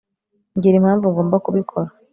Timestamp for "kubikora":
1.45-1.89